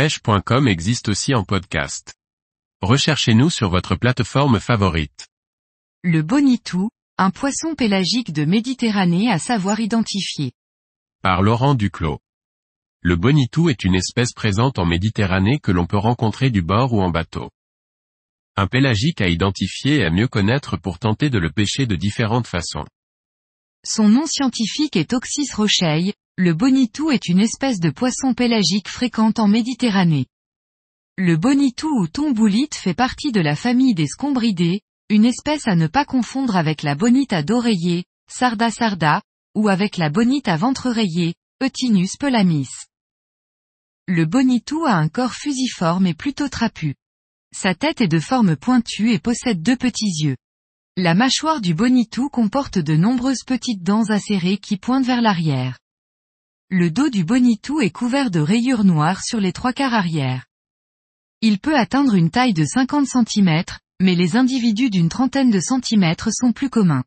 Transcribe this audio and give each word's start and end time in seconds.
pêche.com 0.00 0.66
existe 0.66 1.10
aussi 1.10 1.34
en 1.34 1.44
podcast. 1.44 2.14
Recherchez-nous 2.80 3.50
sur 3.50 3.68
votre 3.68 3.96
plateforme 3.96 4.58
favorite. 4.58 5.28
Le 6.02 6.22
bonitou, 6.22 6.88
un 7.18 7.28
poisson 7.28 7.74
pélagique 7.74 8.32
de 8.32 8.46
Méditerranée 8.46 9.30
à 9.30 9.38
savoir 9.38 9.78
identifier. 9.78 10.52
Par 11.20 11.42
Laurent 11.42 11.74
Duclos. 11.74 12.18
Le 13.02 13.14
bonitou 13.16 13.68
est 13.68 13.84
une 13.84 13.94
espèce 13.94 14.32
présente 14.32 14.78
en 14.78 14.86
Méditerranée 14.86 15.58
que 15.58 15.70
l'on 15.70 15.84
peut 15.84 15.98
rencontrer 15.98 16.48
du 16.48 16.62
bord 16.62 16.94
ou 16.94 17.02
en 17.02 17.10
bateau. 17.10 17.50
Un 18.56 18.68
pélagique 18.68 19.20
à 19.20 19.28
identifier 19.28 19.96
et 19.96 20.06
à 20.06 20.10
mieux 20.10 20.28
connaître 20.28 20.78
pour 20.78 20.98
tenter 20.98 21.28
de 21.28 21.38
le 21.38 21.50
pêcher 21.50 21.84
de 21.84 21.94
différentes 21.94 22.46
façons. 22.46 22.86
Son 23.84 24.08
nom 24.08 24.24
scientifique 24.24 24.96
est 24.96 25.12
Oxys 25.12 25.52
rocheille, 25.54 26.14
le 26.40 26.54
bonitou 26.54 27.10
est 27.10 27.28
une 27.28 27.38
espèce 27.38 27.80
de 27.80 27.90
poisson 27.90 28.32
pélagique 28.32 28.88
fréquente 28.88 29.38
en 29.38 29.46
Méditerranée. 29.46 30.24
Le 31.18 31.36
bonitou 31.36 31.90
ou 32.00 32.08
tomboulite 32.08 32.74
fait 32.74 32.94
partie 32.94 33.30
de 33.30 33.42
la 33.42 33.54
famille 33.54 33.92
des 33.92 34.06
scombridés, 34.06 34.80
une 35.10 35.26
espèce 35.26 35.68
à 35.68 35.76
ne 35.76 35.86
pas 35.86 36.06
confondre 36.06 36.56
avec 36.56 36.82
la 36.82 36.94
bonite 36.94 37.34
à 37.34 37.42
dos 37.42 37.58
rayé, 37.58 38.04
sarda 38.26 38.70
sarda, 38.70 39.20
ou 39.54 39.68
avec 39.68 39.98
la 39.98 40.08
bonite 40.08 40.48
à 40.48 40.56
ventre 40.56 40.88
rayé, 40.88 41.34
Eutinus 41.62 42.16
pelamis. 42.16 42.70
Le 44.08 44.24
bonitou 44.24 44.86
a 44.86 44.94
un 44.94 45.10
corps 45.10 45.34
fusiforme 45.34 46.06
et 46.06 46.14
plutôt 46.14 46.48
trapu. 46.48 46.94
Sa 47.54 47.74
tête 47.74 48.00
est 48.00 48.08
de 48.08 48.18
forme 48.18 48.56
pointue 48.56 49.12
et 49.12 49.18
possède 49.18 49.60
deux 49.60 49.76
petits 49.76 50.22
yeux. 50.22 50.38
La 50.96 51.12
mâchoire 51.12 51.60
du 51.60 51.74
bonitou 51.74 52.30
comporte 52.30 52.78
de 52.78 52.96
nombreuses 52.96 53.44
petites 53.46 53.82
dents 53.82 54.08
acérées 54.08 54.56
qui 54.56 54.78
pointent 54.78 55.04
vers 55.04 55.20
l'arrière. 55.20 55.76
Le 56.72 56.88
dos 56.88 57.10
du 57.10 57.24
bonitou 57.24 57.80
est 57.80 57.90
couvert 57.90 58.30
de 58.30 58.38
rayures 58.38 58.84
noires 58.84 59.24
sur 59.24 59.40
les 59.40 59.52
trois 59.52 59.72
quarts 59.72 59.92
arrière. 59.92 60.46
Il 61.40 61.58
peut 61.58 61.76
atteindre 61.76 62.14
une 62.14 62.30
taille 62.30 62.54
de 62.54 62.64
50 62.64 63.08
cm, 63.08 63.64
mais 64.00 64.14
les 64.14 64.36
individus 64.36 64.88
d'une 64.88 65.08
trentaine 65.08 65.50
de 65.50 65.58
centimètres 65.58 66.32
sont 66.32 66.52
plus 66.52 66.70
communs. 66.70 67.02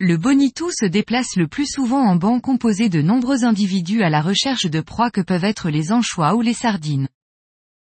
Le 0.00 0.16
bonitou 0.16 0.72
se 0.72 0.86
déplace 0.86 1.36
le 1.36 1.46
plus 1.46 1.66
souvent 1.70 2.02
en 2.02 2.16
banc 2.16 2.40
composé 2.40 2.88
de 2.88 3.00
nombreux 3.00 3.44
individus 3.44 4.02
à 4.02 4.10
la 4.10 4.20
recherche 4.20 4.66
de 4.66 4.80
proies 4.80 5.12
que 5.12 5.20
peuvent 5.20 5.44
être 5.44 5.70
les 5.70 5.92
anchois 5.92 6.34
ou 6.34 6.40
les 6.40 6.52
sardines. 6.52 7.08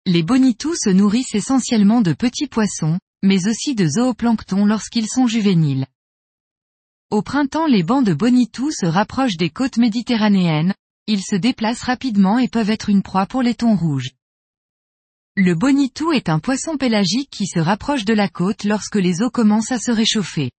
Les 0.06 0.22
bonitous 0.22 0.76
se 0.76 0.92
nourrissent 0.92 1.34
essentiellement 1.34 2.02
de 2.02 2.14
petits 2.14 2.46
poissons, 2.46 3.00
mais 3.24 3.48
aussi 3.48 3.74
de 3.74 3.88
zooplancton 3.88 4.68
lorsqu'ils 4.68 5.08
sont 5.08 5.26
juvéniles. 5.26 5.88
Au 7.12 7.22
printemps 7.22 7.68
les 7.68 7.84
bancs 7.84 8.06
de 8.06 8.14
bonitous 8.14 8.72
se 8.72 8.86
rapprochent 8.86 9.38
des 9.38 9.50
côtes 9.50 9.78
méditerranéennes, 9.78 10.74
ils 11.08 11.22
se 11.22 11.36
déplacent 11.36 11.84
rapidement 11.84 12.40
et 12.40 12.48
peuvent 12.48 12.72
être 12.72 12.90
une 12.90 13.04
proie 13.04 13.28
pour 13.28 13.44
les 13.44 13.54
thons 13.54 13.76
rouges. 13.76 14.12
Le 15.36 15.54
bonitou 15.54 16.14
est 16.14 16.30
un 16.30 16.40
poisson 16.40 16.78
pélagique 16.78 17.30
qui 17.30 17.46
se 17.46 17.60
rapproche 17.60 18.06
de 18.06 18.14
la 18.14 18.28
côte 18.28 18.64
lorsque 18.64 18.96
les 18.96 19.22
eaux 19.22 19.30
commencent 19.30 19.72
à 19.72 19.78
se 19.78 19.92
réchauffer. 19.92 20.52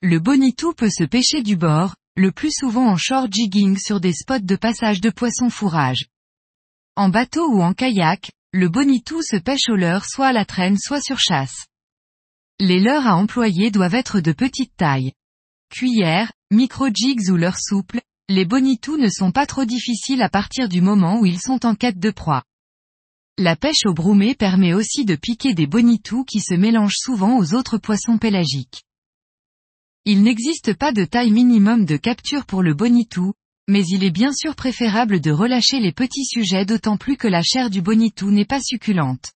Le 0.00 0.18
bonitou 0.18 0.72
peut 0.72 0.88
se 0.88 1.04
pêcher 1.04 1.42
du 1.42 1.56
bord, 1.56 1.94
le 2.16 2.32
plus 2.32 2.52
souvent 2.52 2.88
en 2.88 2.96
short 2.96 3.30
jigging 3.30 3.76
sur 3.76 4.00
des 4.00 4.14
spots 4.14 4.38
de 4.40 4.56
passage 4.56 5.00
de 5.00 5.10
poissons 5.10 5.50
fourrage. 5.50 6.06
En 6.96 7.10
bateau 7.10 7.46
ou 7.50 7.62
en 7.62 7.74
kayak, 7.74 8.30
le 8.52 8.68
bonitou 8.68 9.22
se 9.22 9.36
pêche 9.36 9.68
au 9.68 9.76
leurre 9.76 10.06
soit 10.06 10.28
à 10.28 10.32
la 10.32 10.44
traîne 10.44 10.78
soit 10.78 11.02
sur 11.02 11.18
chasse. 11.18 11.66
Les 12.58 12.80
leurres 12.80 13.06
à 13.06 13.16
employer 13.16 13.70
doivent 13.70 13.94
être 13.94 14.20
de 14.20 14.32
petite 14.32 14.74
taille. 14.76 15.12
Cuillères, 15.70 16.32
micro-jigs 16.50 17.30
ou 17.30 17.36
leurres 17.36 17.60
souples, 17.60 18.00
les 18.28 18.44
bonitous 18.44 18.96
ne 18.96 19.08
sont 19.08 19.30
pas 19.30 19.46
trop 19.46 19.64
difficiles 19.64 20.20
à 20.20 20.28
partir 20.28 20.68
du 20.68 20.80
moment 20.80 21.20
où 21.20 21.26
ils 21.26 21.40
sont 21.40 21.64
en 21.64 21.74
quête 21.74 21.98
de 21.98 22.10
proie. 22.10 22.42
La 23.38 23.56
pêche 23.56 23.86
au 23.86 23.94
broumé 23.94 24.34
permet 24.34 24.74
aussi 24.74 25.04
de 25.04 25.14
piquer 25.14 25.54
des 25.54 25.66
bonitous 25.66 26.24
qui 26.24 26.40
se 26.40 26.54
mélangent 26.54 26.98
souvent 26.98 27.38
aux 27.38 27.54
autres 27.54 27.78
poissons 27.78 28.18
pélagiques. 28.18 28.82
Il 30.04 30.22
n'existe 30.22 30.74
pas 30.74 30.92
de 30.92 31.04
taille 31.04 31.30
minimum 31.30 31.84
de 31.84 31.96
capture 31.96 32.46
pour 32.46 32.62
le 32.62 32.74
bonitou, 32.74 33.32
mais 33.68 33.84
il 33.86 34.02
est 34.02 34.10
bien 34.10 34.32
sûr 34.32 34.56
préférable 34.56 35.20
de 35.20 35.30
relâcher 35.30 35.78
les 35.78 35.92
petits 35.92 36.24
sujets 36.24 36.66
d'autant 36.66 36.96
plus 36.96 37.16
que 37.16 37.28
la 37.28 37.42
chair 37.42 37.70
du 37.70 37.80
bonitou 37.80 38.30
n'est 38.30 38.44
pas 38.44 38.60
succulente. 38.60 39.32